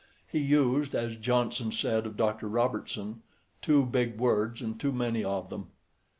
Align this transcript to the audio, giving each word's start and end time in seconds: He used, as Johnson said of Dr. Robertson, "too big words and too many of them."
He 0.27 0.39
used, 0.39 0.95
as 0.95 1.15
Johnson 1.15 1.71
said 1.71 2.07
of 2.07 2.17
Dr. 2.17 2.47
Robertson, 2.49 3.21
"too 3.61 3.85
big 3.85 4.17
words 4.19 4.59
and 4.59 4.79
too 4.79 4.91
many 4.91 5.23
of 5.23 5.51
them." 5.51 5.67